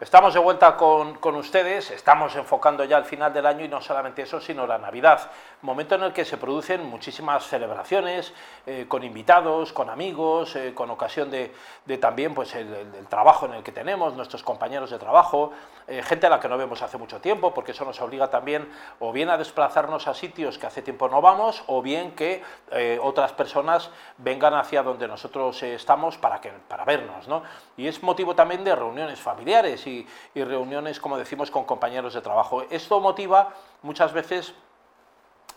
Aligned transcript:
Estamos 0.00 0.32
de 0.32 0.38
vuelta 0.38 0.76
con, 0.76 1.14
con, 1.16 1.34
ustedes, 1.34 1.90
estamos 1.90 2.36
enfocando 2.36 2.84
ya 2.84 2.98
el 2.98 3.04
final 3.04 3.32
del 3.32 3.44
año 3.46 3.64
y 3.64 3.68
no 3.68 3.80
solamente 3.80 4.22
eso, 4.22 4.40
sino 4.40 4.64
la 4.64 4.78
Navidad, 4.78 5.28
momento 5.62 5.96
en 5.96 6.04
el 6.04 6.12
que 6.12 6.24
se 6.24 6.36
producen 6.36 6.86
muchísimas 6.86 7.44
celebraciones 7.48 8.32
eh, 8.64 8.86
con 8.86 9.02
invitados, 9.02 9.72
con 9.72 9.90
amigos, 9.90 10.54
eh, 10.54 10.72
con 10.72 10.88
ocasión 10.90 11.32
de, 11.32 11.52
también 11.98 12.32
pues, 12.32 12.54
el, 12.54 12.72
el, 12.72 13.06
trabajo 13.08 13.46
en 13.46 13.54
el 13.54 13.64
que 13.64 13.72
tenemos, 13.72 14.14
nuestros 14.14 14.44
compañeros 14.44 14.90
de 14.90 15.00
trabajo, 15.00 15.50
eh, 15.88 16.00
gente 16.04 16.28
a 16.28 16.30
la 16.30 16.38
que 16.38 16.48
no 16.48 16.56
vemos 16.56 16.80
hace 16.82 16.96
mucho 16.96 17.20
tiempo, 17.20 17.52
porque 17.52 17.72
eso 17.72 17.84
nos 17.84 18.00
obliga 18.00 18.30
también 18.30 18.70
o 19.00 19.10
bien 19.10 19.30
a 19.30 19.36
desplazarnos 19.36 20.06
a 20.06 20.14
sitios 20.14 20.58
que 20.58 20.68
hace 20.68 20.80
tiempo 20.80 21.08
no 21.08 21.20
vamos, 21.20 21.64
o 21.66 21.82
bien 21.82 22.12
que 22.12 22.44
otras 23.00 23.32
personas 23.32 23.90
vengan 24.18 24.54
hacia 24.54 24.82
donde 24.82 25.08
nosotros 25.08 25.62
estamos 25.62 26.18
para, 26.18 26.40
que, 26.40 26.50
para 26.68 26.84
vernos. 26.84 27.26
¿no? 27.26 27.42
Y 27.76 27.88
es 27.88 28.02
motivo 28.02 28.34
también 28.34 28.62
de 28.62 28.76
reuniones 28.76 29.18
familiares 29.18 29.87
y, 29.88 30.44
reuniones, 30.44 31.00
como 31.00 31.18
decimos, 31.18 31.50
con 31.50 31.64
compañeros 31.64 32.14
de 32.14 32.20
trabajo. 32.20 32.62
Esto 32.70 33.00
motiva 33.00 33.54
muchas 33.82 34.12
veces 34.12 34.54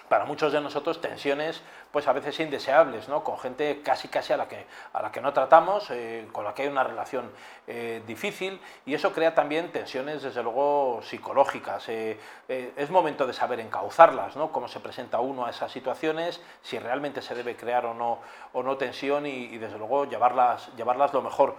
para 0.10 0.26
muchos 0.26 0.52
de 0.52 0.60
nosotros 0.60 1.00
tensiones 1.00 1.62
pues 1.92 2.08
a 2.08 2.14
veces 2.14 2.40
indeseables, 2.40 3.10
¿no? 3.10 3.24
con 3.24 3.38
gente 3.38 3.82
casi 3.84 4.08
casi 4.08 4.34
a 4.34 4.38
la 4.38 4.48
que, 4.48 4.66
a 4.94 5.02
la 5.02 5.12
que 5.12 5.22
no 5.22 5.34
tratamos, 5.34 5.90
eh, 5.92 6.28
con 6.32 6.46
la 6.46 6.54
que 6.54 6.64
hay 6.64 6.68
una 6.70 6.84
relación 6.84 7.30
eh, 7.68 8.02
difícil 8.08 8.60
y 8.86 8.94
eso 8.94 9.14
crea 9.14 9.36
también 9.36 9.72
tensiones 9.72 10.22
desde 10.22 10.42
luego 10.42 11.02
psicológicas. 11.04 11.90
Eh, 11.90 12.18
es 12.48 12.90
momento 12.90 13.28
de 13.28 13.34
saber 13.34 13.60
encauzarlas, 13.60 14.36
¿no? 14.36 14.52
cómo 14.52 14.68
se 14.68 14.80
presenta 14.80 15.20
uno 15.20 15.46
a 15.46 15.50
esas 15.50 15.72
situaciones, 15.72 16.42
si 16.62 16.80
realmente 16.80 17.22
se 17.22 17.36
debe 17.36 17.56
crear 17.56 17.86
o 17.86 17.94
no, 17.94 18.20
o 18.54 18.64
no 18.64 18.78
tensión 18.78 19.26
y, 19.26 19.58
desde 19.58 19.78
luego 19.78 20.06
llevarlas, 20.06 20.70
llevarlas 20.76 21.14
lo 21.14 21.22
mejor 21.22 21.56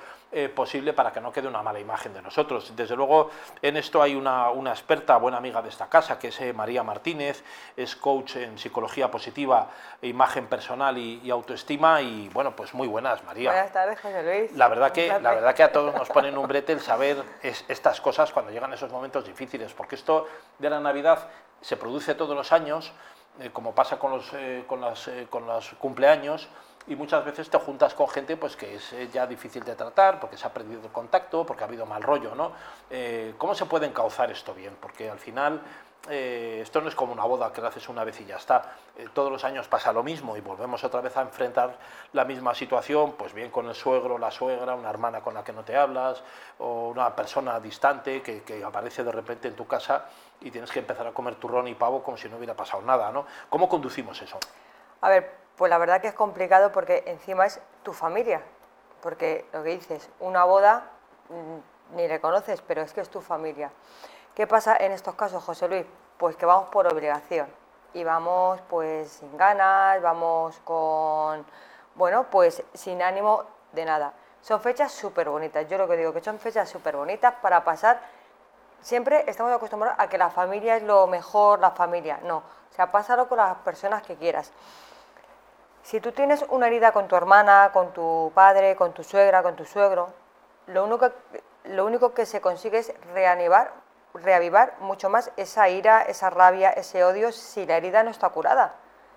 posible 0.54 0.94
para 0.94 1.12
que 1.12 1.20
no 1.20 1.30
quede 1.30 1.46
una 1.46 1.62
mala 1.62 1.78
imagen 1.78 2.14
de 2.14 2.22
nosotros. 2.22 2.74
Desde 2.74 2.96
luego 2.96 3.28
en 3.60 3.76
esto 3.76 4.00
hay 4.00 4.14
una, 4.14 4.48
una 4.48 4.70
experta, 4.70 5.18
buena 5.18 5.36
amiga 5.36 5.60
de 5.60 5.68
esta 5.68 5.90
casa, 5.90 6.18
que 6.18 6.28
es 6.28 6.54
María 6.54 6.82
Martínez, 6.82 7.44
es 7.76 7.94
coach 7.96 8.36
en 8.36 8.58
psicología 8.58 9.10
positiva 9.10 9.68
y 10.00 10.14
imagen 10.22 10.46
personal 10.46 10.96
y, 10.98 11.28
autoestima 11.32 12.00
y 12.00 12.28
bueno, 12.28 12.54
pues 12.54 12.74
muy 12.74 12.86
buenas, 12.86 13.24
María. 13.24 13.50
Buenas 13.50 13.72
tardes, 13.72 14.00
José 14.00 14.22
Luis. 14.22 14.52
La 14.56 14.68
verdad 14.68 14.92
que, 14.92 15.08
la 15.08 15.34
verdad 15.34 15.52
que 15.52 15.64
a 15.64 15.72
todos 15.72 15.92
nos 15.96 16.08
ponen 16.10 16.38
un 16.38 16.46
brete 16.46 16.72
el 16.72 16.80
saber 16.80 17.20
estas 17.42 18.00
cosas 18.00 18.30
cuando 18.30 18.52
llegan 18.52 18.72
esos 18.72 18.92
momentos 18.92 19.26
difíciles, 19.26 19.72
porque 19.72 19.96
esto 19.96 20.28
de 20.60 20.70
la 20.70 20.78
Navidad 20.78 21.26
se 21.60 21.76
produce 21.76 22.14
todos 22.14 22.36
los 22.36 22.52
años, 22.52 22.92
eh, 23.40 23.50
como 23.52 23.74
pasa 23.74 23.98
con 23.98 24.12
los, 24.12 24.32
eh, 24.34 24.62
con, 24.68 24.80
las, 24.80 25.08
eh, 25.08 25.26
con 25.28 25.44
los 25.44 25.70
cumpleaños, 25.80 26.48
y 26.86 26.94
muchas 26.94 27.24
veces 27.24 27.50
te 27.50 27.58
juntas 27.58 27.92
con 27.94 28.08
gente 28.08 28.36
pues 28.36 28.54
que 28.56 28.76
es 28.76 28.94
ya 29.12 29.26
difícil 29.26 29.64
de 29.64 29.74
tratar 29.74 30.18
porque 30.20 30.36
se 30.36 30.46
ha 30.46 30.52
perdido 30.52 30.82
el 30.84 30.92
contacto, 30.92 31.44
porque 31.44 31.64
ha 31.64 31.66
habido 31.66 31.86
mal 31.86 32.02
rollo, 32.02 32.34
¿no? 32.34 32.52
¿Cómo 33.38 33.54
se 33.54 33.66
puede 33.66 33.86
encauzar 33.86 34.32
esto 34.32 34.52
bien? 34.52 34.76
Porque 34.80 35.08
al 35.08 35.20
final 35.20 35.60
eh, 36.08 36.58
esto 36.62 36.80
no 36.80 36.88
es 36.88 36.94
como 36.94 37.12
una 37.12 37.24
boda 37.24 37.52
que 37.52 37.60
lo 37.60 37.68
haces 37.68 37.88
una 37.88 38.02
vez 38.02 38.20
y 38.20 38.24
ya 38.24 38.36
está. 38.36 38.74
Eh, 38.96 39.08
todos 39.14 39.30
los 39.30 39.44
años 39.44 39.68
pasa 39.68 39.92
lo 39.92 40.02
mismo 40.02 40.36
y 40.36 40.40
volvemos 40.40 40.82
otra 40.82 41.00
vez 41.00 41.16
a 41.16 41.22
enfrentar 41.22 41.76
la 42.12 42.24
misma 42.24 42.54
situación, 42.54 43.12
pues 43.12 43.32
bien 43.32 43.50
con 43.50 43.68
el 43.68 43.74
suegro, 43.74 44.18
la 44.18 44.30
suegra, 44.30 44.74
una 44.74 44.90
hermana 44.90 45.20
con 45.20 45.34
la 45.34 45.44
que 45.44 45.52
no 45.52 45.62
te 45.62 45.76
hablas, 45.76 46.22
o 46.58 46.88
una 46.88 47.14
persona 47.14 47.60
distante 47.60 48.20
que, 48.20 48.42
que 48.42 48.64
aparece 48.64 49.04
de 49.04 49.12
repente 49.12 49.48
en 49.48 49.54
tu 49.54 49.66
casa 49.66 50.06
y 50.40 50.50
tienes 50.50 50.72
que 50.72 50.80
empezar 50.80 51.06
a 51.06 51.12
comer 51.12 51.36
turrón 51.36 51.68
y 51.68 51.74
pavo 51.74 52.02
como 52.02 52.16
si 52.16 52.28
no 52.28 52.36
hubiera 52.36 52.54
pasado 52.54 52.82
nada, 52.82 53.12
¿no? 53.12 53.24
¿Cómo 53.48 53.68
conducimos 53.68 54.20
eso? 54.20 54.38
A 55.00 55.08
ver, 55.08 55.30
pues 55.56 55.70
la 55.70 55.78
verdad 55.78 56.00
que 56.00 56.08
es 56.08 56.14
complicado 56.14 56.72
porque 56.72 57.04
encima 57.06 57.46
es 57.46 57.60
tu 57.84 57.92
familia, 57.92 58.42
porque 59.00 59.46
lo 59.52 59.62
que 59.62 59.70
dices, 59.70 60.10
una 60.18 60.44
boda 60.44 60.90
mm, 61.28 61.96
ni 61.96 62.08
le 62.08 62.20
conoces, 62.20 62.60
pero 62.62 62.82
es 62.82 62.92
que 62.92 63.00
es 63.00 63.08
tu 63.08 63.20
familia. 63.20 63.70
¿Qué 64.34 64.46
pasa 64.46 64.74
en 64.78 64.92
estos 64.92 65.14
casos, 65.14 65.44
José 65.44 65.68
Luis? 65.68 65.84
Pues 66.16 66.36
que 66.36 66.46
vamos 66.46 66.68
por 66.70 66.86
obligación 66.86 67.46
y 67.92 68.02
vamos 68.02 68.60
pues 68.70 69.10
sin 69.10 69.36
ganas, 69.36 70.00
vamos 70.00 70.58
con, 70.64 71.44
bueno, 71.96 72.24
pues 72.30 72.62
sin 72.72 73.02
ánimo 73.02 73.44
de 73.72 73.84
nada. 73.84 74.14
Son 74.40 74.58
fechas 74.62 74.90
súper 74.90 75.28
bonitas, 75.28 75.68
yo 75.68 75.76
lo 75.76 75.86
que 75.86 75.98
digo 75.98 76.14
que 76.14 76.24
son 76.24 76.38
fechas 76.38 76.70
súper 76.70 76.96
bonitas 76.96 77.34
para 77.42 77.62
pasar, 77.62 78.00
siempre 78.80 79.22
estamos 79.28 79.52
acostumbrados 79.52 80.00
a 80.00 80.08
que 80.08 80.16
la 80.16 80.30
familia 80.30 80.76
es 80.76 80.82
lo 80.82 81.06
mejor, 81.06 81.58
la 81.58 81.72
familia, 81.72 82.18
no, 82.22 82.38
o 82.38 82.74
sea, 82.74 82.90
pásalo 82.90 83.28
con 83.28 83.36
las 83.36 83.56
personas 83.58 84.02
que 84.02 84.16
quieras. 84.16 84.50
Si 85.82 86.00
tú 86.00 86.10
tienes 86.12 86.42
una 86.48 86.68
herida 86.68 86.92
con 86.92 87.06
tu 87.06 87.16
hermana, 87.16 87.68
con 87.74 87.92
tu 87.92 88.32
padre, 88.34 88.76
con 88.76 88.94
tu 88.94 89.04
suegra, 89.04 89.42
con 89.42 89.56
tu 89.56 89.66
suegro, 89.66 90.08
lo 90.68 90.84
único, 90.84 91.10
lo 91.64 91.84
único 91.84 92.14
que 92.14 92.24
se 92.24 92.40
consigue 92.40 92.78
es 92.78 92.94
reanivar 93.12 93.81
reavivar 94.14 94.74
mucho 94.80 95.08
más 95.08 95.30
esa 95.36 95.68
ira, 95.68 96.02
esa 96.02 96.30
rabia, 96.30 96.70
ese 96.70 97.04
odio 97.04 97.32
si 97.32 97.66
la 97.66 97.76
herida 97.76 98.02
no 98.02 98.10
está 98.10 98.28
curada. 98.30 98.74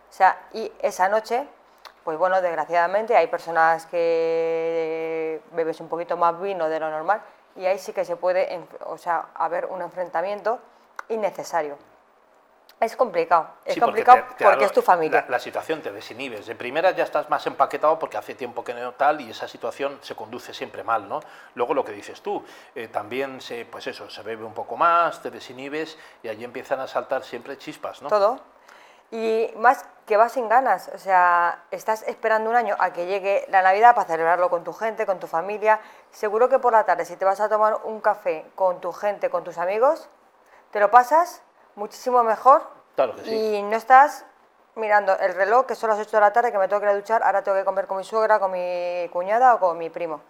O 0.09 0.13
sea, 0.13 0.37
y 0.53 0.71
esa 0.79 1.09
noche, 1.09 1.47
pues 2.03 2.17
bueno, 2.17 2.41
desgraciadamente 2.41 3.15
hay 3.15 3.27
personas 3.27 3.85
que 3.87 5.41
bebes 5.51 5.79
un 5.81 5.89
poquito 5.89 6.17
más 6.17 6.39
vino 6.39 6.69
de 6.69 6.79
lo 6.79 6.89
normal 6.89 7.21
y 7.55 7.65
ahí 7.65 7.79
sí 7.79 7.93
que 7.93 8.05
se 8.05 8.15
puede, 8.15 8.67
o 8.85 8.97
sea, 8.97 9.27
haber 9.35 9.65
un 9.65 9.81
enfrentamiento 9.81 10.59
innecesario. 11.09 11.77
Es 12.79 12.95
complicado, 12.95 13.47
es 13.63 13.79
complicado 13.79 14.25
porque, 14.37 14.65
es 14.65 14.71
tu 14.71 14.81
familia. 14.81 15.25
La, 15.29 15.39
situación 15.39 15.81
te 15.81 15.93
desinhibes. 15.93 16.45
De 16.45 16.55
primera 16.55 16.91
ya 16.91 17.05
estás 17.05 17.29
más 17.29 17.47
empaquetado 17.47 17.97
porque 17.97 18.17
hace 18.17 18.35
tiempo 18.35 18.65
que 18.65 18.73
no 18.73 18.91
tal 18.93 19.21
y 19.21 19.31
esa 19.31 19.47
situación 19.47 19.97
se 20.01 20.13
conduce 20.13 20.53
siempre 20.53 20.83
mal, 20.83 21.07
¿no? 21.07 21.21
Luego 21.55 21.73
lo 21.73 21.85
que 21.85 21.93
dices 21.93 22.21
tú, 22.21 22.43
eh, 22.75 22.89
también 22.89 23.39
se, 23.39 23.65
pues 23.65 23.87
eso, 23.87 24.09
se 24.09 24.21
bebe 24.23 24.43
un 24.43 24.53
poco 24.53 24.75
más, 24.75 25.21
te 25.21 25.31
desinhibes 25.31 25.97
y 26.21 26.27
allí 26.27 26.43
empiezan 26.43 26.81
a 26.81 26.87
saltar 26.87 27.23
siempre 27.23 27.57
chispas, 27.57 28.01
¿no? 28.01 28.09
Todo. 28.09 28.41
Y 29.09 29.49
más 29.55 29.85
que 30.05 30.17
vas 30.17 30.33
sin 30.33 30.49
ganas, 30.49 30.91
o 30.93 30.97
sea, 30.97 31.63
estás 31.71 32.03
esperando 32.03 32.49
un 32.49 32.57
año 32.57 32.75
a 32.77 32.91
que 32.91 33.05
llegue 33.05 33.45
la 33.49 33.61
Navidad 33.61 33.95
para 33.95 34.07
celebrarlo 34.07 34.49
con 34.49 34.65
tu 34.65 34.73
gente, 34.73 35.05
con 35.05 35.19
tu 35.19 35.27
familia. 35.27 35.79
Seguro 36.11 36.49
que 36.49 36.59
por 36.59 36.73
la 36.73 36.85
tarde, 36.85 37.05
si 37.05 37.15
te 37.15 37.23
vas 37.23 37.39
a 37.39 37.47
tomar 37.47 37.79
un 37.85 38.01
café 38.01 38.45
con 38.55 38.81
tu 38.81 38.91
gente, 38.91 39.29
con 39.29 39.45
tus 39.45 39.57
amigos, 39.57 40.09
te 40.71 40.81
lo 40.81 40.91
pasas 40.91 41.41
muchísimo 41.75 42.23
mejor. 42.23 42.63
Y 43.25 43.61
no 43.63 43.75
estás 43.75 44.25
mirando 44.75 45.17
el 45.17 45.33
reloj, 45.33 45.65
que 45.65 45.75
son 45.75 45.89
las 45.89 45.99
8 45.99 46.09
de 46.11 46.21
la 46.21 46.33
tarde, 46.33 46.51
que 46.51 46.57
me 46.57 46.67
tengo 46.67 46.79
que 46.79 46.85
ir 46.85 46.91
a 46.91 46.95
duchar, 46.95 47.23
ahora 47.23 47.43
tengo 47.43 47.57
que 47.57 47.65
comer 47.65 47.87
con 47.87 47.97
mi 47.97 48.03
suegra, 48.03 48.39
con 48.39 48.51
mi 48.51 49.09
cuñada 49.11 49.55
o 49.55 49.59
con 49.59 49.77
mi 49.77 49.89
primo. 49.89 50.21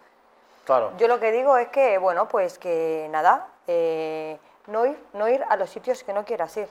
Claro. 0.66 0.94
Yo 0.98 1.08
lo 1.08 1.20
que 1.20 1.32
digo 1.32 1.58
es 1.58 1.70
que, 1.70 1.98
bueno, 1.98 2.28
pues 2.28 2.58
que 2.58 3.08
nada, 3.12 3.48
eh, 3.68 4.40
no, 4.68 4.86
ir, 4.86 5.00
no 5.14 5.28
ir 5.28 5.44
a 5.48 5.56
los 5.58 5.70
sitios 5.70 6.04
que 6.04 6.14
no 6.14 6.26
quieras 6.26 6.56
ir. 6.58 6.68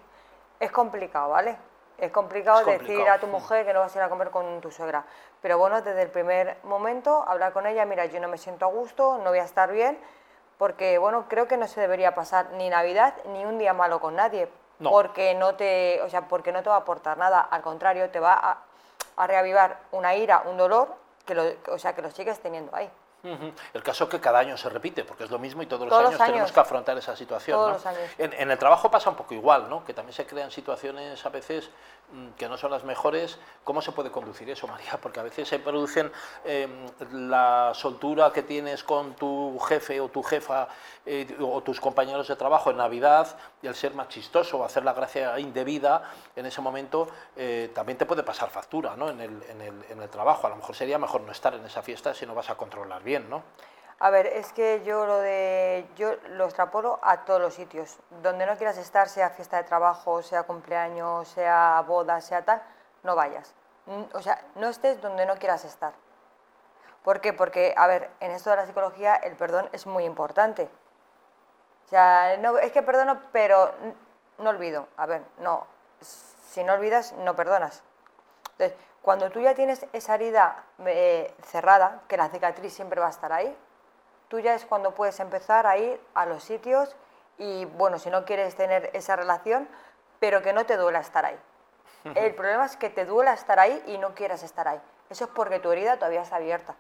Es 0.59 0.71
complicado, 0.71 1.31
¿vale? 1.31 1.57
Es 1.97 2.11
complicado, 2.11 2.65
decir 2.65 3.09
a 3.09 3.21
tu 3.21 3.29
mujer 3.29 3.65
que 3.65 3.73
no 3.73 3.81
vas 3.81 3.95
a 3.95 3.99
ir 3.99 4.05
a 4.05 4.09
comer 4.09 4.31
con 4.31 4.61
tu 4.61 4.71
suegra. 4.73 5.05
Pero 5.41 5.59
bueno, 5.59 5.81
desde 5.81 6.03
el 6.03 6.11
primer 6.11 6.57
momento, 6.65 7.25
hablar 7.27 7.53
con 7.53 7.67
ella, 7.67 7.85
mira, 7.85 8.07
yo 8.07 8.19
no 8.19 8.27
me 8.29 8.37
siento 8.37 8.67
a 8.67 8.69
gusto, 8.69 9.19
no 9.19 9.31
voy 9.31 9.39
a 9.39 9.45
estar 9.45 9.71
bien, 9.71 9.99
porque 10.59 10.99
bueno, 10.99 11.27
creo 11.29 11.47
que 11.47 11.57
no 11.57 11.69
se 11.69 11.81
debería 11.81 12.15
pasar 12.15 12.51
ni 12.53 12.69
Navidad 12.69 13.15
ni 13.27 13.45
un 13.45 13.59
día 13.59 13.75
malo 13.75 14.01
con 14.01 14.17
nadie, 14.17 14.49
porque 14.83 15.35
no 15.35 15.55
te, 15.55 16.01
o 16.03 16.11
sea, 16.11 16.29
porque 16.29 16.53
no 16.53 16.63
te 16.63 16.69
va 16.69 16.77
a 16.77 16.79
aportar 16.81 17.19
nada, 17.19 17.41
al 17.41 17.63
contrario, 17.63 18.11
te 18.11 18.21
va 18.21 18.35
a, 18.35 18.59
a 19.17 19.27
reavivar 19.27 19.79
una 19.93 20.15
ira, 20.15 20.43
un 20.47 20.57
dolor, 20.57 20.95
que 21.25 21.35
lo, 21.35 21.45
o 21.69 21.79
sea, 21.79 21.95
que 21.95 22.03
lo 22.03 22.11
sigues 22.11 22.41
teniendo 22.41 22.75
ahí. 22.75 22.91
El 23.73 23.83
caso 23.83 24.05
es 24.05 24.11
que 24.11 24.21
cada 24.21 24.39
año 24.39 24.57
se 24.57 24.69
repite, 24.69 25.03
porque 25.03 25.25
es 25.25 25.31
lo 25.31 25.39
mismo 25.39 25.63
y 25.63 25.67
todos, 25.67 25.89
los, 25.89 25.99
años 25.99 26.19
tenemos 26.19 26.53
que 26.53 26.61
afrontar 26.61 26.99
esa 26.99 27.17
situación. 27.17 27.77
En, 28.19 28.51
el 28.51 28.59
trabajo 28.59 28.91
pasa 28.91 29.09
un 29.09 29.17
poco 29.17 29.33
igual, 29.33 29.69
¿no? 29.69 29.83
que 29.85 29.95
también 29.95 30.15
se 30.15 30.27
crean 30.27 30.51
situaciones 30.51 31.25
a 31.25 31.31
veces 31.31 31.71
que 32.37 32.49
no 32.49 32.57
son 32.57 32.71
las 32.71 32.85
mejores. 32.85 33.39
¿Cómo 33.65 33.81
se 33.83 33.93
puede 33.93 34.11
conducir 34.11 34.49
eso, 34.51 34.67
María? 34.67 34.99
Porque 35.01 35.21
a 35.21 35.23
veces 35.23 35.49
se 35.49 35.59
producen 35.59 36.11
em, 36.45 36.87
la 37.13 37.73
soltura 37.75 38.33
que 38.33 38.43
tienes 38.43 38.85
con 38.85 39.15
tu 39.15 39.59
jefe 39.61 40.01
o 40.01 40.09
tu 40.09 40.23
jefa 40.23 40.69
eh, 41.07 41.37
o 41.41 41.63
tus 41.63 41.81
compañeros 41.81 42.29
de 42.29 42.37
trabajo 42.37 42.71
en 42.71 42.77
Navidad 42.77 43.37
y 43.63 43.67
el 43.67 43.75
ser 43.75 43.95
más 43.95 44.09
chistoso 44.09 44.59
o 44.59 44.65
hacer 44.65 44.85
la 44.85 44.93
gracia 44.93 45.39
indebida 45.39 46.11
en 46.37 46.47
ese 46.47 46.61
momento 46.61 47.09
eh, 47.37 47.71
también 47.75 47.99
te 47.99 48.07
puede 48.07 48.23
pasar 48.23 48.51
factura 48.51 48.97
¿no? 48.97 49.11
en, 49.11 49.21
el, 49.21 49.43
en, 49.49 49.61
el, 49.61 49.85
en 49.91 50.03
el 50.03 50.09
trabajo. 50.09 50.47
A 50.47 50.51
lo 50.51 50.57
mejor 50.57 50.75
sería 50.75 50.99
mejor 50.99 51.23
no 51.23 51.33
estar 51.33 51.55
en 51.55 51.65
esa 51.65 51.83
fiesta 51.83 52.15
si 52.15 52.27
no 52.27 52.35
vas 52.35 52.51
a 52.51 52.57
controlar 52.57 53.03
bien. 53.03 53.29
¿no? 53.29 53.43
A 54.01 54.11
ver, 54.11 54.27
es 54.27 54.53
que 54.53 54.83
yo 54.85 55.07
lo 55.07 55.19
de 55.19 55.89
yo 55.97 56.15
lo 56.31 56.45
extrapolo 56.45 56.99
a 57.03 57.25
todos 57.25 57.41
los 57.41 57.55
sitios. 57.55 57.99
Donde 58.23 58.47
no 58.47 58.57
quieras 58.57 58.77
estar, 58.79 59.09
sea 59.09 59.31
fiesta 59.31 59.57
de 59.59 59.65
trabajo, 59.65 60.23
sea 60.23 60.43
cumpleaños, 60.43 61.29
sea 61.29 61.83
boda, 61.87 62.21
sea 62.21 62.45
tal, 62.45 62.63
no 63.03 63.15
vayas. 63.15 63.55
O 64.13 64.23
sea, 64.23 64.43
no 64.57 64.69
estés 64.69 65.01
donde 65.01 65.27
no 65.27 65.37
quieras 65.37 65.65
estar. 65.65 65.93
¿Por 67.03 67.21
qué? 67.21 67.33
Porque, 67.33 67.75
a 67.77 67.87
ver, 67.87 68.11
en 68.21 68.31
esto 68.31 68.51
de 68.51 68.57
la 68.57 68.67
psicología 68.67 69.15
el 69.17 69.37
perdón 69.37 69.69
es 69.73 69.87
muy 69.87 70.05
importante. 70.05 70.71
O 71.87 71.89
sea, 71.89 72.37
no, 72.39 72.59
es 72.59 72.73
que 72.73 72.83
perdono, 72.83 73.21
pero 73.31 73.73
no 74.39 74.51
olvido. 74.51 74.89
A 74.97 75.07
ver, 75.07 75.23
no. 75.39 75.67
Si 76.01 76.65
no 76.65 76.73
olvidas, 76.73 77.13
no 77.13 77.37
perdonas. 77.37 77.83
Entonces, 78.53 78.77
cuando 79.03 79.31
tú 79.31 79.41
ya 79.41 79.55
tienes 79.55 79.87
esa 79.93 80.15
herida 80.15 80.65
eh, 80.87 81.35
cerrada, 81.43 82.03
que 82.09 82.17
la 82.17 82.31
cicatriz 82.31 82.73
siempre 82.73 83.01
va 83.01 83.09
a 83.09 83.11
estar 83.11 83.33
ahí, 83.33 83.55
tú 84.29 84.41
ya 84.41 84.55
es 84.55 84.65
cuando 84.65 84.95
puedes 84.95 85.21
empezar 85.21 85.67
a 85.67 85.77
ir 85.77 86.01
a 86.15 86.27
los 86.27 86.43
sitios 86.43 86.95
y, 87.39 87.65
bueno, 87.65 87.99
si 87.99 88.11
no 88.11 88.25
quieres 88.25 88.55
tener 88.57 88.91
esa 88.93 89.17
relación, 89.17 89.69
pero 90.21 90.43
que 90.43 90.53
no 90.53 90.67
te 90.67 90.77
duela 90.77 91.01
estar 91.01 91.25
ahí. 91.25 91.39
El 92.15 92.35
problema 92.35 92.67
es 92.67 92.77
que 92.77 92.91
te 92.91 93.07
duela 93.07 93.33
estar 93.33 93.59
ahí 93.59 93.83
y 93.87 93.97
no 93.97 94.15
quieras 94.15 94.43
estar 94.43 94.69
ahí. 94.69 94.81
Eso 95.09 95.25
es 95.25 95.31
porque 95.31 95.59
tu 95.59 95.73
herida 95.73 95.97
todavía 95.97 96.21
está 96.21 96.37
abierta. 96.37 96.75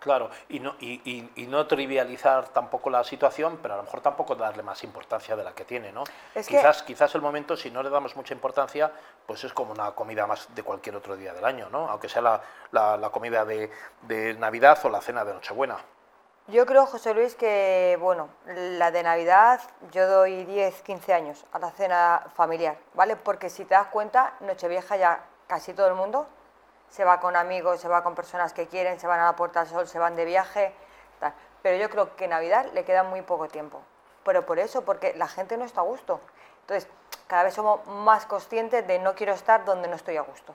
Claro, 0.00 0.30
y 0.48 0.60
no, 0.60 0.76
y, 0.80 1.30
y, 1.36 1.46
no 1.46 1.66
trivializar 1.66 2.48
tampoco 2.48 2.88
la 2.88 3.04
situación, 3.04 3.58
pero 3.60 3.74
a 3.74 3.76
lo 3.76 3.82
mejor 3.82 4.00
tampoco 4.00 4.34
darle 4.34 4.62
más 4.62 4.82
importancia 4.82 5.36
de 5.36 5.44
la 5.44 5.52
que 5.52 5.66
tiene, 5.66 5.92
¿no? 5.92 6.04
quizás, 6.32 6.82
quizás 6.82 7.14
el 7.14 7.20
momento, 7.20 7.54
si 7.54 7.70
no 7.70 7.82
le 7.82 7.90
damos 7.90 8.16
mucha 8.16 8.32
importancia, 8.32 8.90
pues 9.26 9.44
es 9.44 9.52
como 9.52 9.72
una 9.72 9.92
comida 9.92 10.26
más 10.26 10.48
de 10.54 10.62
cualquier 10.62 10.96
otro 10.96 11.18
día 11.18 11.34
del 11.34 11.44
año, 11.44 11.68
¿no? 11.70 11.86
Aunque 11.90 12.08
sea 12.08 12.22
la, 12.22 12.96
la, 12.96 13.10
comida 13.10 13.44
de, 13.44 13.70
de 14.02 14.32
Navidad 14.34 14.78
o 14.84 14.88
la 14.88 15.02
cena 15.02 15.22
de 15.22 15.34
Nochebuena. 15.34 15.76
Yo 16.50 16.66
creo, 16.66 16.84
José 16.86 17.14
Luis, 17.14 17.36
que 17.36 17.96
bueno, 18.00 18.28
la 18.46 18.90
de 18.90 19.04
Navidad 19.04 19.60
yo 19.92 20.08
doy 20.08 20.44
10, 20.46 20.82
15 20.82 21.14
años 21.14 21.46
a 21.52 21.60
la 21.60 21.70
cena 21.70 22.26
familiar, 22.34 22.76
¿vale? 22.94 23.14
Porque 23.14 23.48
si 23.48 23.64
te 23.64 23.74
das 23.74 23.86
cuenta, 23.86 24.34
Nochevieja 24.40 24.96
ya 24.96 25.24
casi 25.46 25.74
todo 25.74 25.86
el 25.86 25.94
mundo 25.94 26.26
se 26.88 27.04
va 27.04 27.20
con 27.20 27.36
amigos, 27.36 27.80
se 27.80 27.86
va 27.86 28.02
con 28.02 28.16
personas 28.16 28.52
que 28.52 28.66
quieren, 28.66 28.98
se 28.98 29.06
van 29.06 29.20
a 29.20 29.26
la 29.26 29.36
Puerta 29.36 29.60
del 29.60 29.68
Sol, 29.68 29.86
se 29.86 30.00
van 30.00 30.16
de 30.16 30.24
viaje, 30.24 30.74
tal. 31.20 31.32
Pero 31.62 31.76
yo 31.76 31.88
creo 31.88 32.16
que 32.16 32.26
Navidad 32.26 32.66
le 32.72 32.84
queda 32.84 33.04
muy 33.04 33.22
poco 33.22 33.46
tiempo. 33.46 33.80
Pero 34.24 34.44
por 34.44 34.58
eso, 34.58 34.84
porque 34.84 35.14
la 35.14 35.28
gente 35.28 35.56
no 35.56 35.64
está 35.64 35.82
a 35.82 35.84
gusto. 35.84 36.20
Entonces, 36.62 36.90
cada 37.28 37.44
vez 37.44 37.54
somos 37.54 37.86
más 37.86 38.26
conscientes 38.26 38.84
de 38.88 38.98
no 38.98 39.14
quiero 39.14 39.34
estar 39.34 39.64
donde 39.64 39.86
no 39.86 39.94
estoy 39.94 40.16
a 40.16 40.22
gusto. 40.22 40.52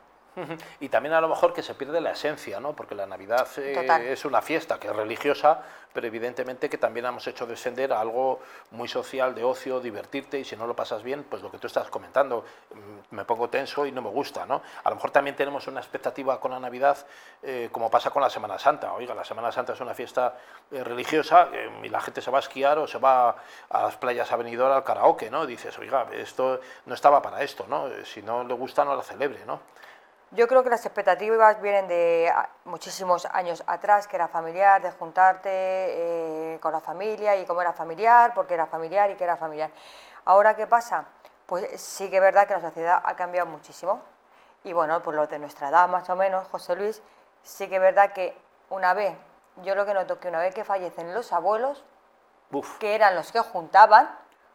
Y 0.80 0.90
también 0.90 1.14
a 1.14 1.22
lo 1.22 1.30
mejor 1.30 1.54
que 1.54 1.64
se 1.64 1.74
pierde 1.76 2.02
la 2.02 2.12
esencia, 2.12 2.60
¿no? 2.60 2.74
Porque 2.74 2.96
la 2.96 3.06
Navidad 3.06 3.48
eh, 3.58 4.12
es 4.12 4.26
una 4.26 4.42
fiesta 4.42 4.80
que 4.80 4.88
es 4.88 4.96
religiosa, 4.96 5.62
pero 5.94 6.08
evidentemente 6.08 6.70
que 6.70 6.78
también 6.78 7.06
hemos 7.06 7.26
hecho 7.28 7.46
descender 7.46 7.94
a 7.94 8.02
algo 8.02 8.42
muy 8.72 8.88
social, 8.88 9.34
de 9.34 9.44
ocio, 9.44 9.80
divertirte, 9.80 10.38
y 10.40 10.44
si 10.44 10.56
no 10.58 10.68
lo 10.68 10.76
pasas 10.76 11.04
bien, 11.04 11.24
pues 11.24 11.42
lo 11.42 11.50
que 11.50 11.58
tú 11.58 11.68
estás 11.68 11.90
comentando, 11.90 12.44
mm, 12.74 13.16
me 13.16 13.24
pongo 13.26 13.50
tenso 13.50 13.86
y 13.86 13.92
no 13.92 14.02
me 14.02 14.10
gusta, 14.10 14.46
¿no? 14.46 14.62
A 14.84 14.90
lo 14.90 14.96
mejor 14.96 15.12
también 15.12 15.36
tenemos 15.36 15.68
una 15.68 15.80
expectativa 15.80 16.40
con 16.40 16.52
la 16.52 16.60
Navidad, 16.60 16.98
eh, 17.42 17.70
como 17.72 17.90
pasa 17.90 18.10
con 18.10 18.22
la 18.22 18.30
Semana 18.30 18.60
Santa. 18.60 18.94
Oiga, 18.94 19.16
la 19.16 19.24
Semana 19.24 19.52
Santa 19.52 19.74
es 19.74 19.80
una 19.80 19.94
fiesta 19.94 20.38
eh, 20.72 20.84
religiosa 20.84 21.50
y 21.82 21.90
la 21.90 22.02
gente 22.02 22.22
se 22.22 22.30
va 22.30 22.40
a 22.40 22.42
esquiar 22.42 22.78
o 22.78 22.88
se 22.88 22.98
va 22.98 23.36
a 23.70 23.84
las 23.84 23.96
playas 23.96 24.32
a 24.32 24.36
al 24.36 24.84
karaoke, 24.84 25.32
¿no? 25.32 25.46
dices, 25.46 25.78
oiga, 25.80 26.08
esto 26.14 26.60
no 26.86 26.94
estaba 26.94 27.22
para 27.22 27.42
esto, 27.42 27.66
¿no? 27.68 27.90
Si 28.04 28.22
no 28.22 28.44
le 28.44 28.54
gusta, 28.54 28.86
no 28.86 28.96
la 28.96 29.04
celebre, 29.04 29.46
¿no? 29.46 29.60
Yo 30.36 30.50
creo 30.50 30.66
que 30.66 30.70
las 30.70 30.86
expectativas 30.86 31.62
vienen 31.62 31.88
de 31.88 32.30
ah, 32.36 32.50
muchísimos 32.66 33.26
años 33.32 33.64
atrás, 33.68 34.06
que 34.06 34.18
era 34.18 34.28
familiar, 34.28 34.82
de 34.82 34.92
juntarte 34.92 35.50
eh, 35.50 36.60
con 36.60 36.74
la 36.74 36.82
familia 36.82 37.38
y 37.38 37.46
cómo 37.46 37.62
era 37.62 37.72
familiar, 37.72 38.34
porque 38.34 38.54
era 38.54 38.66
familiar 38.66 39.10
y 39.10 39.16
que 39.16 39.24
era 39.24 39.38
familiar. 39.38 39.72
Ahora, 40.26 40.54
¿qué 40.54 40.68
pasa? 40.68 41.06
Pues 41.46 41.80
sí 41.80 42.10
que 42.10 42.18
es 42.18 42.22
verdad 42.22 42.48
que 42.48 42.54
la 42.54 42.60
sociedad 42.60 43.02
ha 43.06 43.16
cambiado 43.16 43.48
muchísimo. 43.48 44.02
Y 44.66 44.74
bueno, 44.74 45.02
pues 45.02 45.16
lo 45.16 45.26
de 45.26 45.40
nuestra 45.40 45.70
edad 45.70 45.88
más 45.88 46.10
o 46.10 46.18
menos, 46.18 46.46
José 46.50 46.76
Luis, 46.76 47.02
sí 47.42 47.70
que 47.70 47.76
es 47.76 47.82
verdad 47.82 48.12
que 48.12 48.38
una 48.70 48.94
vez, 48.94 49.16
yo 49.64 49.74
lo 49.74 49.86
que 49.86 49.94
noto 49.94 50.20
que 50.20 50.28
una 50.28 50.40
vez 50.40 50.54
que 50.54 50.66
fallecen 50.66 51.14
los 51.14 51.32
abuelos, 51.32 51.86
que 52.80 52.94
eran 52.94 53.16
los 53.16 53.32
que 53.32 53.40
juntaban, 53.40 54.10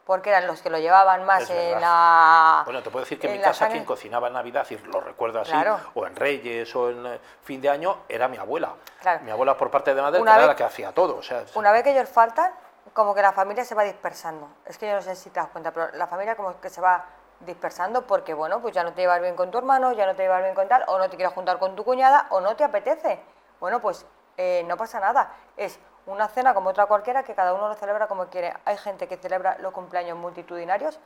porque 0.05 0.31
eran 0.31 0.47
los 0.47 0.61
que 0.61 0.71
lo 0.71 0.79
llevaban 0.79 1.25
más 1.25 1.49
en 1.51 1.81
la... 1.81 2.63
Bueno, 2.65 2.83
te 2.83 2.91
puedo 2.91 3.05
decir 3.05 3.19
que 3.19 3.29
en 3.29 3.35
mi 3.35 3.41
casa 3.41 3.69
quien 3.69 3.85
cocinaba 3.85 4.29
en 4.29 4.35
Navidad, 4.35 4.67
y 4.71 4.77
lo 4.79 5.01
recuerdo 5.01 5.41
así, 5.41 5.53
o 5.95 6.07
en 6.07 6.17
Reyes, 6.17 6.75
o 6.75 6.91
en 6.91 7.07
eh, 7.07 7.21
fin 7.43 7.61
de 7.61 7.69
año, 7.69 7.99
era 8.09 8.29
mi 8.29 8.37
abuela. 8.37 8.75
Mi 9.23 9.31
abuela 9.31 9.57
por 9.57 9.71
parte 9.71 9.95
de 9.95 10.03
madre, 10.03 10.21
era 10.21 10.47
la 10.47 10.57
que 10.57 10.65
hacía 10.65 10.93
todo. 10.93 11.17
O 11.17 11.23
sea, 11.23 11.45
una 11.55 11.73
vez 11.73 11.83
que 11.83 11.91
ellos 11.93 12.09
faltan, 12.09 12.53
como 12.93 13.15
que 13.15 13.23
la 13.23 13.33
familia 13.33 13.65
se 13.65 13.75
va 13.75 13.85
dispersando. 13.85 14.49
Es 14.65 14.79
que 14.79 14.89
yo 14.89 14.95
no 14.95 15.03
sé 15.03 15.15
si 15.15 15.31
te 15.31 15.41
das 15.41 15.49
cuenta, 15.49 15.73
pero 15.73 15.91
la 15.93 16.07
familia 16.07 16.37
como 16.37 16.61
que 16.61 16.71
se 16.71 16.81
va 16.81 17.05
dispersando 17.41 18.07
porque, 18.07 18.35
bueno, 18.35 18.61
pues 18.61 18.75
ya 18.75 18.83
no 18.85 18.93
te 18.93 19.03
llevas 19.03 19.21
bien 19.21 19.35
con 19.35 19.51
tu 19.51 19.59
hermano, 19.59 19.93
ya 19.93 20.07
no 20.07 20.15
te 20.15 20.23
llevas 20.23 20.43
bien 20.43 20.55
con 20.55 20.69
tal, 20.69 20.85
o 20.89 20.99
no 20.99 21.09
te 21.09 21.17
quieres 21.17 21.35
juntar 21.35 21.59
con 21.59 21.75
tu 21.75 21.85
cuñada, 21.85 22.27
o 22.31 22.41
no 22.41 22.57
te 22.57 22.65
apetece. 22.65 23.21
Bueno, 23.61 23.81
pues 23.81 24.07
eh, 24.37 24.65
no 24.67 24.77
pasa 24.77 25.01
nada. 25.01 25.35
Es 25.57 25.79
una 26.11 26.29
cena 26.29 26.55
como 26.55 26.71
otra 26.71 26.87
cualquiera 26.87 27.23
que 27.23 27.35
cada 27.35 27.55
uno 27.55 27.69
lo 27.69 27.75
celebra 27.75 28.09
como 28.09 28.27
quiere. 28.27 28.53
Hay 28.65 28.77
gente 28.77 29.07
que 29.07 29.17
celebra 29.17 29.57
los 29.61 29.73
cumpleaños 29.73 30.19
multitudinarios 30.19 30.99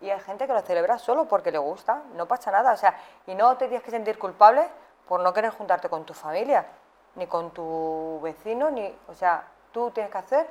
y 0.00 0.10
hay 0.10 0.20
gente 0.20 0.46
que 0.46 0.52
lo 0.52 0.60
celebra 0.60 0.98
solo 0.98 1.26
porque 1.26 1.50
le 1.50 1.58
gusta, 1.58 2.02
no 2.14 2.26
pasa 2.26 2.50
nada. 2.50 2.72
O 2.72 2.76
sea, 2.76 2.98
y 3.26 3.34
no 3.34 3.56
te 3.56 3.68
tienes 3.68 3.84
que 3.84 3.90
sentir 3.90 4.18
culpable 4.18 4.68
por 5.06 5.20
no 5.20 5.32
querer 5.32 5.50
juntarte 5.52 5.88
con 5.88 6.04
tu 6.04 6.12
familia, 6.12 6.66
ni 7.14 7.26
con 7.26 7.50
tu 7.50 8.20
vecino, 8.22 8.70
ni, 8.70 8.94
o 9.08 9.14
sea, 9.14 9.44
tú 9.72 9.90
tienes 9.90 10.10
que 10.12 10.18
hacer 10.18 10.50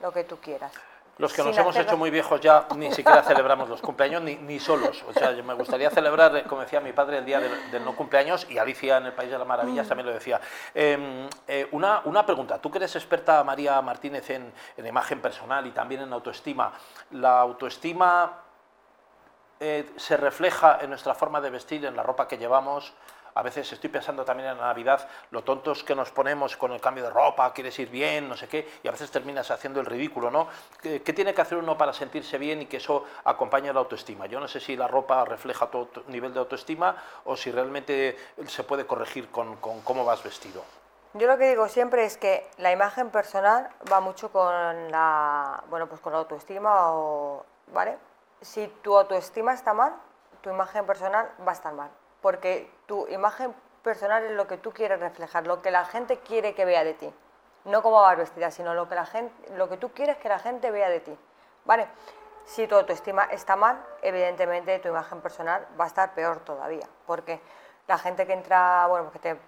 lo 0.00 0.12
que 0.12 0.24
tú 0.24 0.38
quieras. 0.40 0.72
Los 1.18 1.32
que 1.32 1.42
nos 1.42 1.56
hemos 1.58 1.76
hecho 1.76 1.96
muy 1.96 2.10
viejos 2.10 2.40
ya 2.40 2.66
ni 2.76 2.92
siquiera 2.92 3.22
celebramos 3.22 3.68
los 3.68 3.80
cumpleaños 3.80 4.22
ni, 4.22 4.36
ni, 4.36 4.60
solos. 4.60 5.04
O 5.08 5.12
sea, 5.12 5.32
yo 5.32 5.42
me 5.42 5.54
gustaría 5.54 5.90
celebrar, 5.90 6.36
eh, 6.36 6.44
como 6.44 6.60
decía 6.60 6.80
mi 6.80 6.92
padre, 6.92 7.18
el 7.18 7.24
día 7.24 7.40
del, 7.40 7.84
no 7.84 7.96
cumpleaños 7.96 8.46
y 8.48 8.58
Alicia 8.58 8.98
en 8.98 9.06
el 9.06 9.12
País 9.12 9.30
de 9.30 9.38
las 9.38 9.46
Maravillas 9.46 9.86
mm. 9.86 9.88
también 9.88 10.06
lo 10.06 10.12
decía. 10.12 10.40
Em, 10.74 11.28
eh, 11.48 11.68
una, 11.72 12.02
una, 12.04 12.24
pregunta, 12.24 12.60
tú 12.60 12.70
que 12.70 12.78
eres 12.78 12.94
experta, 12.94 13.42
María 13.42 13.82
Martínez, 13.82 14.30
en, 14.30 14.52
en 14.76 14.86
imagen 14.86 15.20
personal 15.20 15.66
y 15.66 15.72
también 15.72 16.02
en 16.02 16.12
autoestima, 16.12 16.72
¿la 17.10 17.40
autoestima 17.40 18.44
eh, 19.60 19.90
se 19.96 20.16
refleja 20.16 20.78
en 20.80 20.90
nuestra 20.90 21.14
forma 21.14 21.40
de 21.40 21.50
vestir, 21.50 21.84
en 21.84 21.96
la 21.96 22.04
ropa 22.04 22.28
que 22.28 22.38
llevamos? 22.38 22.94
A 23.38 23.42
veces 23.42 23.72
estoy 23.72 23.88
pensando 23.88 24.24
también 24.24 24.48
en 24.48 24.58
la 24.58 24.66
Navidad, 24.66 25.08
lo 25.30 25.44
tontos 25.44 25.84
que 25.84 25.94
nos 25.94 26.10
ponemos 26.10 26.56
con 26.56 26.72
el 26.72 26.80
cambio 26.80 27.04
de 27.04 27.10
ropa, 27.10 27.52
quieres 27.52 27.78
ir 27.78 27.88
bien, 27.88 28.28
no 28.28 28.36
sé 28.36 28.48
qué, 28.48 28.68
y 28.82 28.88
a 28.88 28.90
veces 28.90 29.12
terminas 29.12 29.48
haciendo 29.52 29.78
el 29.78 29.86
ridículo, 29.86 30.28
¿no? 30.28 30.48
¿Qué, 30.82 30.98
tiene 30.98 31.32
que 31.32 31.40
hacer 31.40 31.56
uno 31.56 31.78
para 31.78 31.92
sentirse 31.92 32.36
bien 32.36 32.62
y 32.62 32.66
que 32.66 32.78
eso 32.78 33.04
acompañe 33.22 33.72
la 33.72 33.78
autoestima? 33.78 34.26
Yo 34.26 34.40
no 34.40 34.48
sé 34.48 34.58
si 34.58 34.76
la 34.76 34.88
ropa 34.88 35.24
refleja 35.24 35.70
tu 35.70 35.88
nivel 36.08 36.34
de 36.34 36.40
autoestima 36.40 36.96
o 37.26 37.36
si 37.36 37.52
realmente 37.52 38.16
se 38.48 38.64
puede 38.64 38.86
corregir 38.86 39.30
con, 39.30 39.54
cómo 39.58 40.04
vas 40.04 40.20
vestido. 40.24 40.64
Yo 41.14 41.28
lo 41.28 41.38
que 41.38 41.50
digo 41.50 41.68
siempre 41.68 42.06
es 42.06 42.16
que 42.16 42.44
la 42.56 42.72
imagen 42.72 43.10
personal 43.10 43.68
va 43.88 44.00
mucho 44.00 44.32
con 44.32 44.90
la, 44.90 45.62
bueno, 45.70 45.88
pues 45.88 46.00
con 46.00 46.12
la 46.12 46.18
autoestima 46.18 46.92
o, 46.92 47.46
¿vale? 47.72 47.98
Si 48.40 48.66
tu 48.82 48.98
autoestima 48.98 49.54
está 49.54 49.74
mal, 49.74 49.94
tu 50.40 50.50
imagen 50.50 50.84
personal 50.86 51.30
va 51.46 51.52
a 51.52 51.54
estar 51.54 51.72
mal 51.72 51.90
porque 52.20 52.70
tu 52.86 53.06
imagen 53.08 53.54
personal 53.82 54.24
es 54.24 54.32
lo 54.32 54.46
que 54.46 54.56
tú 54.56 54.72
quieres 54.72 55.00
reflejar, 55.00 55.46
lo 55.46 55.62
que 55.62 55.70
la 55.70 55.84
gente 55.84 56.18
quiere 56.18 56.54
que 56.54 56.64
vea 56.64 56.84
de 56.84 56.94
ti. 56.94 57.12
No 57.64 57.82
cómo 57.82 58.00
vas 58.00 58.16
vestida, 58.16 58.50
sino 58.50 58.74
lo 58.74 58.88
que, 58.88 58.94
la 58.94 59.06
gente, 59.06 59.56
lo 59.56 59.68
que 59.68 59.76
tú 59.76 59.90
quieres 59.92 60.16
que 60.18 60.28
la 60.28 60.38
gente 60.38 60.70
vea 60.70 60.88
de 60.88 61.00
ti. 61.00 61.18
¿Vale? 61.64 61.88
Si 62.44 62.66
tu 62.66 62.76
autoestima 62.76 63.24
está 63.24 63.56
mal, 63.56 63.84
evidentemente 64.00 64.78
tu 64.78 64.88
imagen 64.88 65.20
personal 65.20 65.66
va 65.78 65.84
a 65.84 65.88
estar 65.88 66.14
peor 66.14 66.40
todavía, 66.40 66.88
porque 67.06 67.40
la 67.86 67.98
gente 67.98 68.26
que 68.26 68.32
entra, 68.32 68.86
bueno, 68.86 69.10
que 69.10 69.18
tiene 69.18 69.38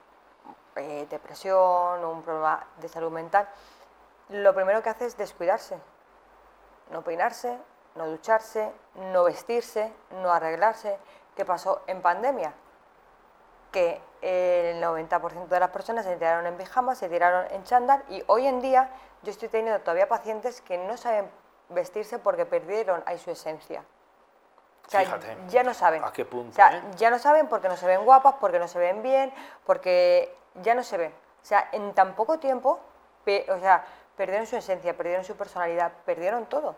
eh, 0.77 1.07
depresión 1.09 2.05
un 2.05 2.23
problema 2.23 2.67
de 2.77 2.89
salud 2.89 3.11
mental, 3.11 3.49
lo 4.29 4.55
primero 4.55 4.83
que 4.83 4.91
hace 4.91 5.07
es 5.07 5.17
descuidarse, 5.17 5.79
no 6.91 7.03
peinarse, 7.03 7.57
no 7.95 8.07
ducharse, 8.07 8.71
no 8.97 9.25
vestirse, 9.25 9.93
no 10.11 10.31
arreglarse, 10.31 10.99
¿Qué 11.41 11.45
pasó 11.45 11.83
en 11.87 12.03
pandemia? 12.03 12.53
Que 13.71 14.01
el 14.23 14.83
90% 14.83 15.47
de 15.47 15.61
las 15.61 15.71
personas 15.71 16.05
se 16.05 16.17
tiraron 16.17 16.47
en 16.47 16.57
pijama, 16.57 16.95
se 16.95 17.09
tiraron 17.09 17.47
en 17.51 17.65
chándal 17.65 18.03
y 18.09 18.23
hoy 18.27 18.47
en 18.47 18.61
día 18.61 18.91
yo 19.23 19.31
estoy 19.31 19.49
teniendo 19.49 19.81
todavía 19.81 20.09
pacientes 20.09 20.61
que 20.61 20.79
no 20.79 20.97
saben 20.97 21.31
vestirse 21.69 22.19
porque 22.19 22.47
perdieron 22.47 23.03
ahí 23.07 23.19
su 23.19 23.31
esencia. 23.31 23.85
O 24.87 24.91
sea, 24.91 25.01
Fíjate, 25.01 25.37
ya 25.49 25.63
no 25.63 25.73
saben. 25.73 26.03
¿A 26.03 26.13
qué 26.13 26.25
punto? 26.25 26.51
O 26.51 26.55
sea, 26.55 26.79
eh? 26.79 26.83
ya 26.97 27.11
no 27.11 27.19
saben 27.19 27.47
porque 27.47 27.69
no 27.69 27.77
se 27.77 27.87
ven 27.87 28.05
guapas, 28.05 28.35
porque 28.41 28.59
no 28.59 28.67
se 28.67 28.79
ven 28.79 29.03
bien, 29.03 29.33
porque 29.65 30.35
ya 30.63 30.75
no 30.75 30.83
se 30.83 30.97
ven. 30.97 31.13
O 31.13 31.47
sea, 31.47 31.69
en 31.73 31.95
tan 31.95 32.15
poco 32.15 32.39
tiempo, 32.39 32.81
o 33.49 33.59
sea, 33.61 33.85
perdieron 34.17 34.47
su 34.47 34.57
esencia, 34.57 34.97
perdieron 34.97 35.25
su 35.25 35.37
personalidad, 35.37 35.93
perdieron 36.05 36.47
todo 36.47 36.75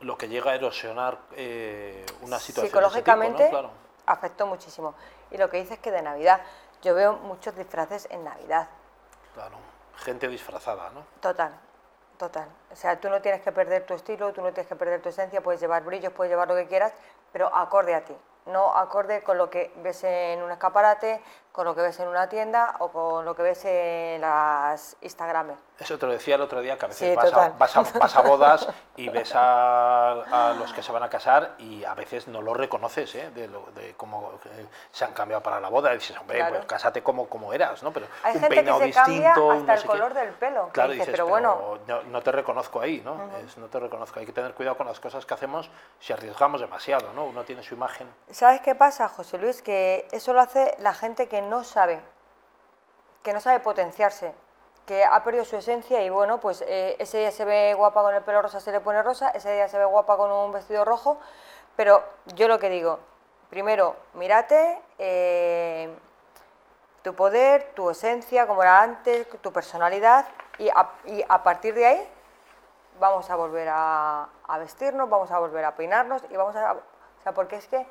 lo 0.00 0.16
que 0.16 0.28
llega 0.28 0.52
a 0.52 0.54
erosionar 0.54 1.18
eh, 1.36 2.04
una 2.22 2.38
situación. 2.38 2.70
Psicológicamente 2.70 3.50
afectó 4.10 4.46
muchísimo. 4.46 4.94
Y 5.30 5.38
lo 5.38 5.48
que 5.48 5.58
dices 5.58 5.72
es 5.72 5.78
que 5.78 5.90
de 5.90 6.02
Navidad, 6.02 6.40
yo 6.82 6.94
veo 6.94 7.14
muchos 7.14 7.54
disfraces 7.56 8.08
en 8.10 8.24
Navidad. 8.24 8.68
Claro, 9.34 9.56
gente 9.96 10.28
disfrazada, 10.28 10.90
¿no? 10.90 11.04
Total, 11.20 11.52
total. 12.16 12.48
O 12.70 12.76
sea, 12.76 13.00
tú 13.00 13.08
no 13.08 13.20
tienes 13.20 13.42
que 13.42 13.52
perder 13.52 13.86
tu 13.86 13.94
estilo, 13.94 14.32
tú 14.32 14.42
no 14.42 14.52
tienes 14.52 14.68
que 14.68 14.76
perder 14.76 15.00
tu 15.00 15.08
esencia, 15.08 15.42
puedes 15.42 15.60
llevar 15.60 15.84
brillos, 15.84 16.12
puedes 16.12 16.30
llevar 16.30 16.48
lo 16.48 16.56
que 16.56 16.66
quieras, 16.66 16.92
pero 17.32 17.54
acorde 17.54 17.94
a 17.94 18.04
ti. 18.04 18.16
No 18.46 18.74
acorde 18.74 19.22
con 19.22 19.36
lo 19.38 19.50
que 19.50 19.72
ves 19.76 20.02
en 20.04 20.42
un 20.42 20.50
escaparate, 20.50 21.22
con 21.52 21.64
lo 21.64 21.74
que 21.74 21.82
ves 21.82 21.98
en 22.00 22.08
una 22.08 22.28
tienda 22.28 22.76
o 22.78 22.90
con 22.90 23.24
lo 23.24 23.34
que 23.34 23.42
ves 23.42 23.64
en 23.64 24.20
las 24.20 24.96
Instagram. 25.00 25.52
Eso 25.78 25.98
te 25.98 26.04
lo 26.06 26.12
decía 26.12 26.34
el 26.34 26.42
otro 26.42 26.60
día, 26.60 26.76
que 26.76 26.84
a 26.84 26.88
veces 26.88 27.08
Sí, 27.10 27.16
vas, 27.16 27.32
a, 27.32 27.48
vas 27.50 27.76
a- 27.76 27.98
vas 27.98 28.16
a 28.16 28.20
bodas 28.20 28.68
y 28.96 29.08
ves 29.10 29.32
a, 29.34 30.10
a 30.50 30.52
los 30.54 30.72
que 30.74 30.82
se 30.82 30.92
van 30.92 31.02
a 31.02 31.08
casar 31.08 31.54
y 31.58 31.84
a 31.84 31.94
veces 31.94 32.28
no 32.28 32.42
los 32.42 32.54
reconoces, 32.56 33.14
¿eh? 33.14 33.30
de, 33.30 33.48
lo- 33.48 33.66
de 33.74 33.94
cómo 33.96 34.32
eh, 34.44 34.66
se 34.92 35.04
han 35.06 35.12
cambiado 35.12 35.42
para 35.42 35.58
la 35.58 35.68
boda. 35.70 35.92
Y 35.94 35.98
dices, 35.98 36.16
hombre, 36.18 36.38
Claro. 36.38 36.56
pues 36.56 36.66
cásate 36.66 37.02
como, 37.02 37.28
como 37.28 37.52
eras, 37.54 37.82
¿no? 37.82 37.92
Pero 37.92 38.06
Hay 38.22 38.34
un 38.34 38.40
gente 38.42 38.54
que 38.56 38.62
peinado 38.62 38.80
se 38.80 38.90
cambia 38.92 39.16
distinto, 39.28 39.46
un 39.46 39.52
hasta 39.70 39.74
no 39.74 39.80
el 39.80 39.86
color 39.86 40.12
qué. 40.12 40.18
del 40.20 40.34
pelo. 40.34 40.66
que 40.66 40.72
Claro, 40.72 40.92
dices, 40.92 41.06
pero 41.06 41.16
pero 41.24 41.28
bueno, 41.28 41.78
no, 41.86 42.02
no 42.02 42.22
te 42.22 42.32
reconozco 42.32 42.80
ahí, 42.80 43.00
¿no? 43.04 43.30
Es, 43.38 43.56
no 43.56 43.66
te 43.68 43.80
reconozco. 43.80 44.20
Hay 44.20 44.26
que 44.26 44.32
tener 44.32 44.52
cuidado 44.54 44.76
con 44.76 44.86
las 44.86 45.00
cosas 45.00 45.24
que 45.26 45.32
hacemos 45.34 45.70
si 45.98 46.12
arriesgamos 46.12 46.60
demasiado, 46.60 47.12
¿no? 47.14 47.24
Uno 47.24 47.42
tiene 47.44 47.62
su 47.62 47.74
imagen. 47.74 48.06
¿sabes 48.30 48.60
qué 48.60 48.74
pasa, 48.74 49.08
José 49.08 49.38
Luis? 49.38 49.62
Que 49.62 50.06
eso 50.12 50.32
lo 50.34 50.40
hace 50.40 50.74
la 50.78 50.92
gente 50.94 51.26
que 51.28 51.39
no 51.42 51.64
sabe, 51.64 52.00
que 53.22 53.32
no 53.32 53.40
sabe 53.40 53.60
potenciarse, 53.60 54.34
que 54.86 55.04
ha 55.04 55.22
perdido 55.22 55.44
su 55.44 55.56
esencia 55.56 56.02
y 56.02 56.10
bueno, 56.10 56.40
pues 56.40 56.62
eh, 56.62 56.96
ese 56.98 57.18
día 57.18 57.30
se 57.30 57.44
ve 57.44 57.74
guapa 57.74 58.02
con 58.02 58.14
el 58.14 58.22
pelo 58.22 58.42
rosa, 58.42 58.60
se 58.60 58.72
le 58.72 58.80
pone 58.80 59.02
rosa, 59.02 59.30
ese 59.30 59.52
día 59.52 59.68
se 59.68 59.78
ve 59.78 59.84
guapa 59.84 60.16
con 60.16 60.30
un 60.30 60.52
vestido 60.52 60.84
rojo, 60.84 61.18
pero 61.76 62.02
yo 62.34 62.48
lo 62.48 62.58
que 62.58 62.68
digo, 62.68 62.98
primero, 63.48 63.96
mírate, 64.14 64.80
eh, 64.98 65.94
tu 67.02 67.14
poder, 67.14 67.72
tu 67.74 67.90
esencia, 67.90 68.46
como 68.46 68.62
era 68.62 68.82
antes, 68.82 69.28
tu 69.40 69.52
personalidad, 69.52 70.26
y 70.58 70.68
a, 70.68 71.42
partir 71.42 71.74
de 71.74 71.86
ahí 71.86 72.08
vamos 72.98 73.30
a 73.30 73.36
volver 73.36 73.68
a, 73.70 74.28
a 74.46 74.58
vestirnos, 74.58 75.08
vamos 75.08 75.30
a 75.30 75.38
volver 75.38 75.64
a 75.64 75.74
peinarnos 75.74 76.22
y 76.28 76.36
vamos 76.36 76.54
a... 76.54 76.72
O 76.72 77.22
sea, 77.22 77.32
porque 77.32 77.56
es 77.56 77.66
que 77.66 77.86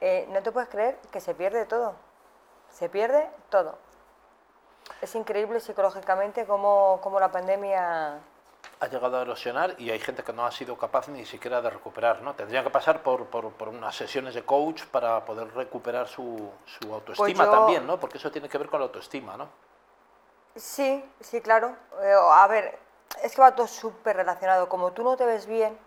eh, 0.00 0.26
no 0.30 0.42
te 0.42 0.52
puedes 0.52 0.68
creer 0.68 0.98
que 1.10 1.20
se 1.20 1.34
pierde 1.34 1.64
todo. 1.64 1.94
Se 2.72 2.88
pierde 2.88 3.28
todo. 3.50 3.78
Es 5.00 5.14
increíble 5.14 5.60
psicológicamente 5.60 6.46
cómo, 6.46 6.98
cómo 7.02 7.20
la 7.20 7.30
pandemia... 7.30 8.18
ha 8.80 8.86
llegado 8.88 9.18
a 9.18 9.22
erosionar 9.22 9.74
y 9.78 9.90
hay 9.90 9.98
gente 10.00 10.22
que 10.24 10.32
no 10.32 10.44
ha 10.44 10.50
sido 10.50 10.76
capaz 10.76 11.08
ni 11.08 11.24
siquiera 11.24 11.60
de 11.60 11.70
recuperar, 11.70 12.22
¿no? 12.22 12.34
Tendría 12.34 12.62
que 12.64 12.70
pasar 12.70 13.02
por, 13.02 13.26
por, 13.26 13.50
por 13.52 13.68
unas 13.68 13.94
sesiones 13.94 14.34
de 14.34 14.44
coach 14.44 14.84
para 14.86 15.24
poder 15.24 15.52
recuperar 15.54 16.08
su, 16.08 16.50
su 16.66 16.92
autoestima 16.92 17.44
yo- 17.44 17.50
también, 17.50 17.86
¿no? 17.86 17.98
Porque 18.00 18.18
eso 18.18 18.30
tiene 18.30 18.48
que 18.48 18.58
ver 18.58 18.68
con 18.68 18.80
la 18.80 18.86
autoestima, 18.86 19.36
¿no? 19.36 19.48
Sí, 20.56 21.04
sí, 21.20 21.40
claro. 21.40 21.76
Eh, 22.02 22.14
a 22.14 22.46
ver, 22.46 22.78
es 23.22 23.34
que 23.34 23.40
va 23.40 23.54
todo 23.54 23.66
súper 23.66 24.16
relacionado. 24.16 24.68
Como 24.68 24.92
tú 24.92 25.02
no 25.02 25.16
te 25.16 25.24
ves 25.24 25.46
bien, 25.46 25.78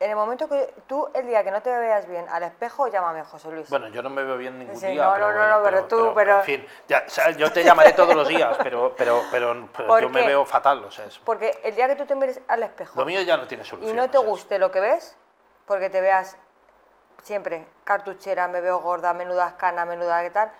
en 0.00 0.08
el 0.10 0.16
momento 0.16 0.48
que 0.48 0.72
tú, 0.86 1.10
el 1.12 1.26
día 1.26 1.44
que 1.44 1.50
no 1.50 1.60
te 1.60 1.70
veas 1.70 2.08
bien 2.08 2.26
al 2.30 2.42
espejo, 2.42 2.88
llámame 2.88 3.22
José 3.22 3.50
Luis. 3.50 3.68
Bueno, 3.68 3.88
yo 3.88 4.02
no 4.02 4.08
me 4.08 4.24
veo 4.24 4.38
bien 4.38 4.58
ningún 4.58 4.74
Sí, 4.76 4.86
día. 4.86 5.04
no, 5.04 5.12
pero 5.12 5.26
no, 5.32 5.32
no, 5.46 5.60
bueno, 5.60 5.62
pero 5.62 5.84
tú, 5.84 6.12
pero- 6.14 6.38
En 6.38 6.44
fin, 6.44 6.66
ya, 6.88 7.04
o 7.06 7.10
sea, 7.10 7.30
yo 7.32 7.52
te 7.52 7.62
llamaré 7.62 7.92
todos 7.92 8.14
los 8.14 8.26
días, 8.26 8.56
pero, 8.62 8.94
pero, 8.96 9.20
pero, 9.30 9.68
pero 9.76 9.88
¿Por 9.88 10.00
yo 10.00 10.08
me 10.08 10.26
veo 10.26 10.46
fatal, 10.46 10.82
o 10.84 10.90
sea, 10.90 11.04
es- 11.04 11.18
Porque 11.18 11.60
el 11.62 11.74
día 11.76 11.86
que 11.86 11.96
tú 11.96 12.06
te 12.06 12.14
mires 12.14 12.40
al 12.48 12.62
espejo 12.62 12.98
lo 12.98 13.04
mío 13.04 13.20
ya 13.20 13.36
no 13.36 13.46
tiene 13.46 13.62
y 13.62 13.66
solución. 13.66 13.94
no 13.94 14.08
te 14.08 14.16
o 14.16 14.20
sea, 14.22 14.30
es- 14.30 14.30
guste 14.30 14.58
lo 14.58 14.70
que 14.70 14.80
ves, 14.80 15.16
porque 15.66 15.90
te 15.90 16.00
veas 16.00 16.38
siempre 17.22 17.66
cartuchera, 17.84 18.48
me 18.48 18.62
veo 18.62 18.78
gorda, 18.80 19.12
menudas 19.12 19.52
canas, 19.54 19.86
menuda 19.86 20.22
qué 20.22 20.30
tal, 20.30 20.50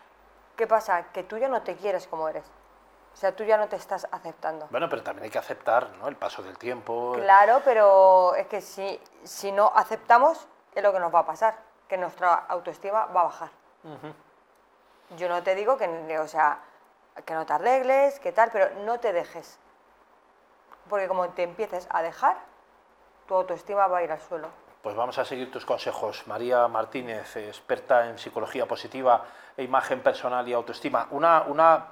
¿qué 0.55 0.67
pasa? 0.67 1.05
Que 1.15 1.23
tú 1.23 1.39
ya 1.39 1.49
no 1.49 1.63
te 1.63 1.77
quieres 1.77 2.07
como 2.07 2.29
eres. 2.29 2.45
O 3.13 3.17
sea, 3.17 3.35
tú 3.35 3.45
ya 3.45 3.57
no 3.57 3.69
te 3.69 3.77
estás 3.77 4.07
aceptando. 4.11 4.69
Bueno, 4.71 4.89
pero 4.89 5.03
también 5.03 5.25
hay 5.25 5.31
que 5.31 5.39
aceptar, 5.39 5.91
¿no? 6.01 6.09
El 6.09 6.17
paso 6.17 6.43
del 6.43 6.57
tiempo. 6.57 7.13
Claro, 7.15 7.61
pero 7.65 8.35
es 8.35 8.47
que 8.47 8.61
si, 8.61 9.01
si 9.25 9.53
no 9.53 9.73
aceptamos, 9.75 10.47
es 10.75 10.83
lo 10.83 10.93
que 10.93 11.01
nos 11.01 11.15
va 11.15 11.21
a 11.21 11.27
pasar, 11.27 11.57
que 11.89 11.99
nuestra 11.99 12.35
autoestima 12.35 13.07
va 13.07 13.21
a 13.21 13.25
bajar. 13.25 13.51
Yo 15.17 15.29
no 15.29 15.43
te 15.43 15.55
digo 15.55 15.77
que, 15.77 16.19
o 16.19 16.29
sea, 16.29 16.61
que 17.25 17.35
no 17.35 17.45
te 17.45 17.53
arregles, 17.53 18.21
que 18.21 18.33
tal, 18.33 18.51
pero 18.53 18.71
no 18.85 19.01
te 19.01 19.13
dejes. 19.13 19.59
Porque 20.89 21.09
como 21.09 21.29
te 21.31 21.43
empieces 21.43 21.87
a 21.91 22.03
dejar, 22.03 22.37
tu 23.27 23.35
autoestima 23.35 23.87
va 23.87 23.99
a 23.99 24.03
ir 24.03 24.13
al 24.13 24.21
suelo. 24.21 24.49
Pues 24.83 24.97
vamos 24.97 25.19
a 25.19 25.25
seguir 25.25 25.53
tus 25.53 25.67
consejos. 25.67 26.27
María 26.27 26.67
Martínez, 26.69 27.37
experta 27.37 28.09
en 28.09 28.19
psicología 28.19 28.67
positiva 28.67 29.25
e 29.57 29.63
imagen 29.63 30.03
personal 30.03 30.47
y 30.49 30.55
autoestima. 30.55 31.07
Una, 31.11 31.43
una, 31.43 31.87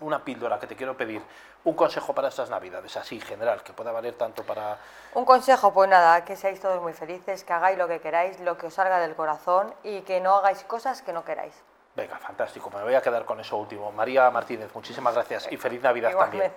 una 0.00 0.22
píldora 0.24 0.58
que 0.58 0.66
te 0.66 0.76
quiero 0.76 0.96
pedir. 0.96 1.22
Un 1.64 1.74
consejo 1.74 2.14
para 2.14 2.28
estas 2.28 2.50
navidades, 2.50 2.96
así, 2.96 3.20
general, 3.20 3.62
que 3.62 3.72
pueda 3.72 3.92
valer 3.92 4.14
tanto 4.14 4.42
para... 4.44 4.78
Un 5.14 5.24
consejo, 5.24 5.72
pues 5.72 5.88
nada, 5.88 6.24
que 6.24 6.36
seáis 6.36 6.60
todos 6.60 6.80
muy 6.80 6.92
felices, 6.92 7.42
que 7.44 7.52
hagáis 7.52 7.76
lo 7.78 7.88
que 7.88 8.00
queráis, 8.00 8.38
lo 8.40 8.56
que 8.56 8.66
os 8.66 8.74
salga 8.74 9.00
del 9.00 9.14
corazón 9.14 9.74
y 9.82 10.02
que 10.02 10.20
no 10.20 10.36
hagáis 10.36 10.62
cosas 10.64 11.02
que 11.02 11.12
no 11.12 11.24
queráis. 11.24 11.54
Venga, 11.96 12.18
fantástico. 12.18 12.70
Me 12.70 12.82
voy 12.82 12.94
a 12.94 13.00
quedar 13.00 13.24
con 13.24 13.40
eso 13.40 13.56
último. 13.56 13.90
María 13.90 14.30
Martínez, 14.30 14.70
muchísimas 14.74 15.14
gracias 15.14 15.50
y 15.50 15.56
feliz 15.56 15.82
Navidad 15.82 16.12
también. 16.14 16.52